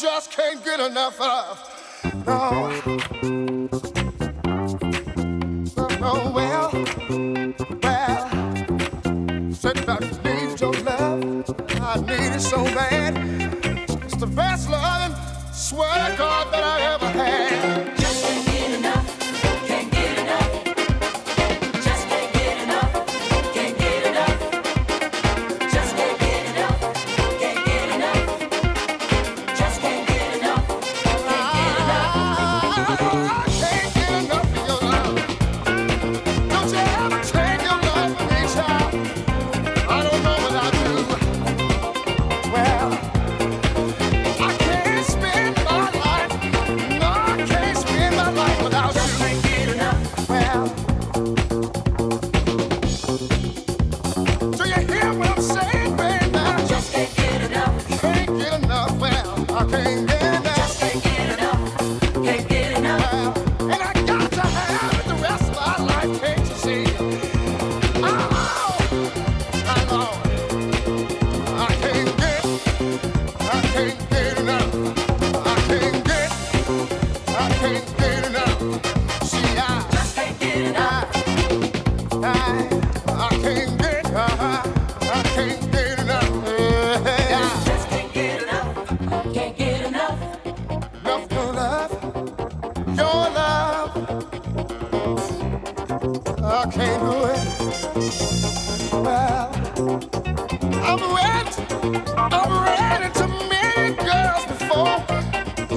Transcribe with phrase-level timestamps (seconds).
[0.00, 2.24] just can't get enough of.
[2.26, 2.72] No.
[6.00, 6.70] oh well,
[7.82, 8.30] well.
[9.52, 11.44] Said I need your love.
[11.82, 13.14] I need it so bad.
[14.04, 15.16] It's the best loving,
[15.52, 17.49] swear to God, that I ever had.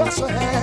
[0.03, 0.62] Cross her hand.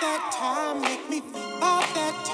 [0.00, 1.18] That time, make me
[1.56, 2.25] about that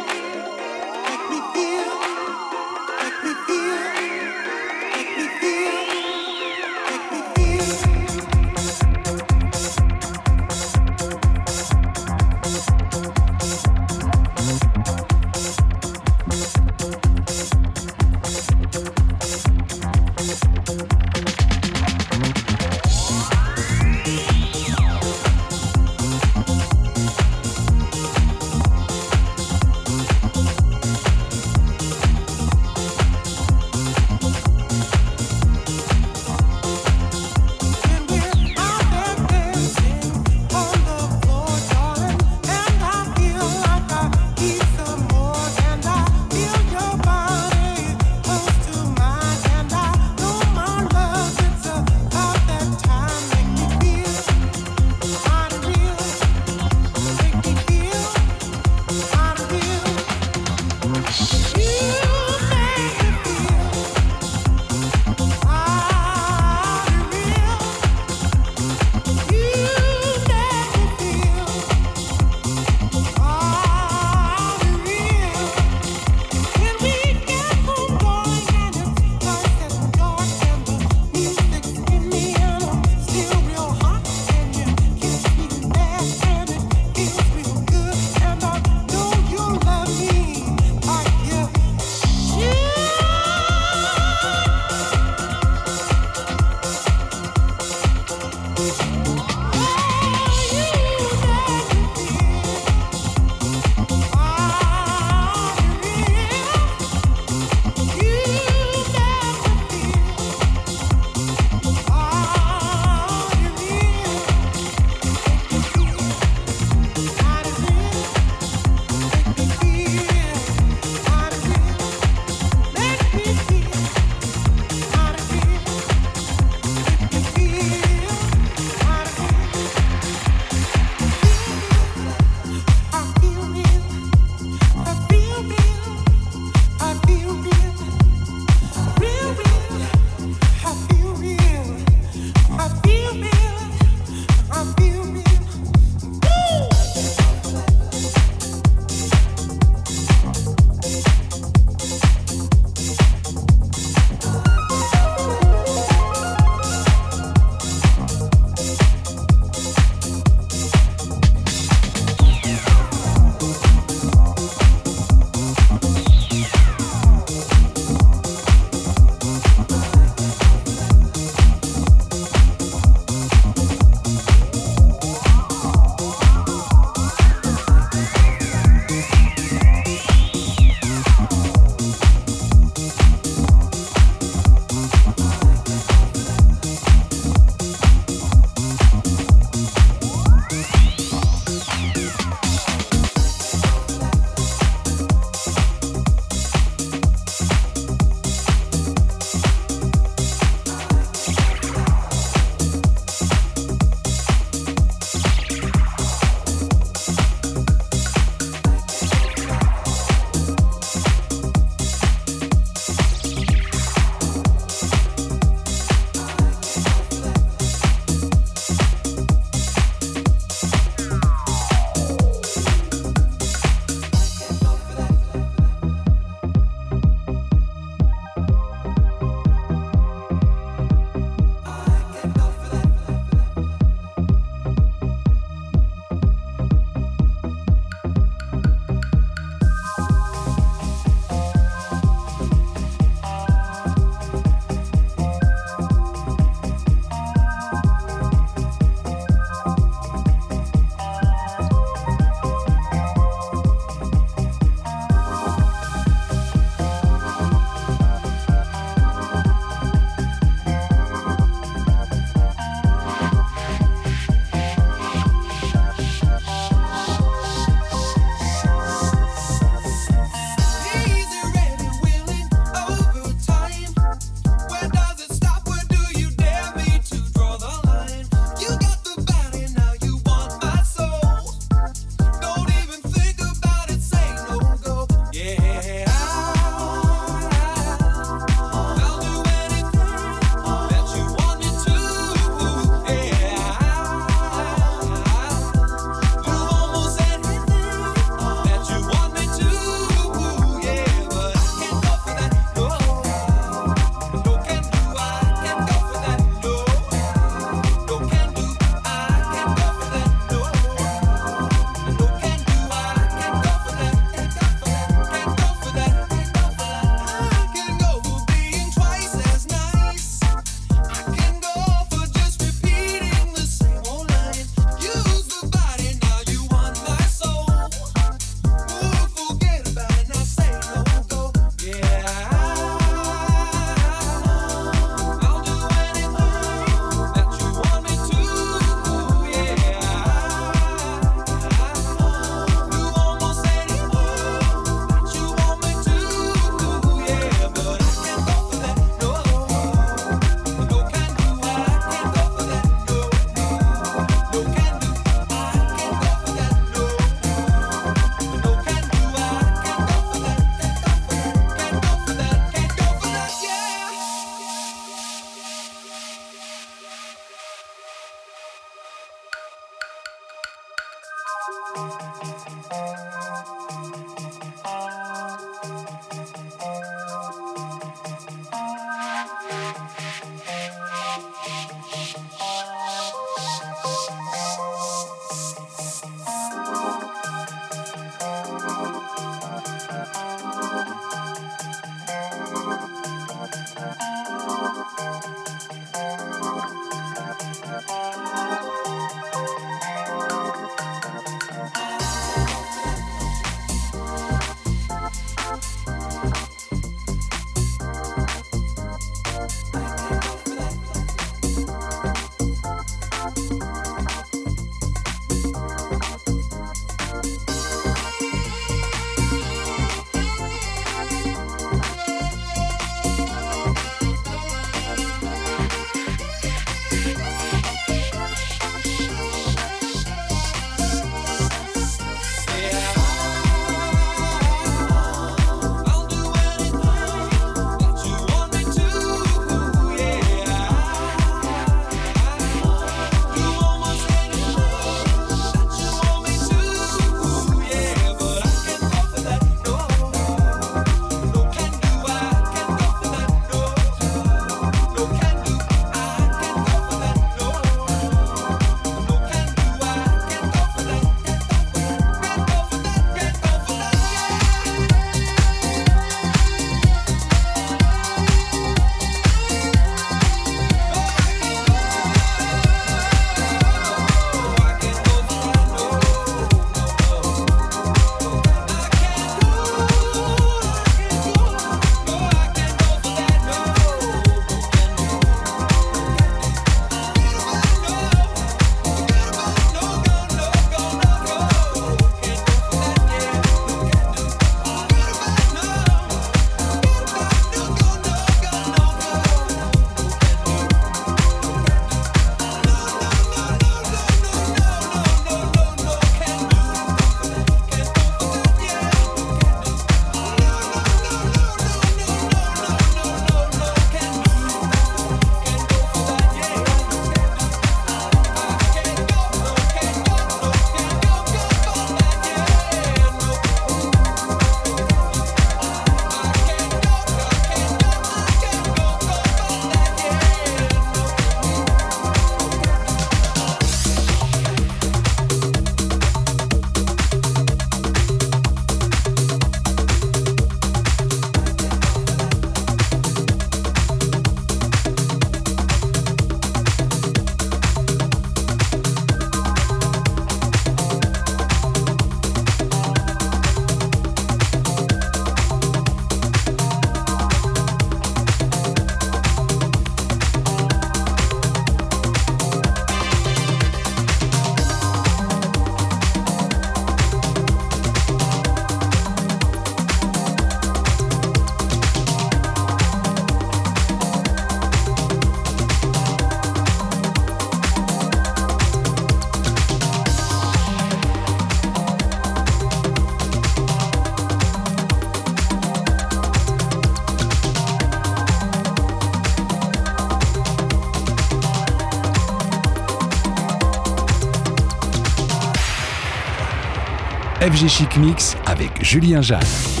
[597.71, 600.00] FG Chic Mix avec Julien Jeanne.